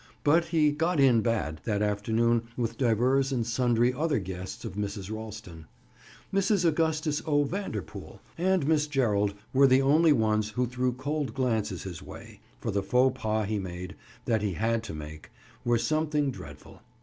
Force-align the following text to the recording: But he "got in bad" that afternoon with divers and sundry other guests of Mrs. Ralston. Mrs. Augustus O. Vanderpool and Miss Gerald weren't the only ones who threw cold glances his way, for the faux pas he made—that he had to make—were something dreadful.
But 0.23 0.45
he 0.45 0.71
"got 0.71 0.99
in 0.99 1.21
bad" 1.21 1.61
that 1.65 1.83
afternoon 1.83 2.47
with 2.57 2.75
divers 2.79 3.31
and 3.31 3.45
sundry 3.45 3.93
other 3.93 4.17
guests 4.17 4.65
of 4.65 4.73
Mrs. 4.73 5.11
Ralston. 5.13 5.67
Mrs. 6.33 6.65
Augustus 6.65 7.21
O. 7.27 7.43
Vanderpool 7.43 8.19
and 8.35 8.67
Miss 8.67 8.87
Gerald 8.87 9.35
weren't 9.53 9.69
the 9.69 9.83
only 9.83 10.11
ones 10.11 10.49
who 10.49 10.65
threw 10.65 10.91
cold 10.93 11.35
glances 11.35 11.83
his 11.83 12.01
way, 12.01 12.39
for 12.59 12.71
the 12.71 12.81
faux 12.81 13.21
pas 13.21 13.47
he 13.47 13.59
made—that 13.59 14.41
he 14.41 14.53
had 14.53 14.81
to 14.85 14.95
make—were 14.95 15.77
something 15.77 16.31
dreadful. 16.31 16.81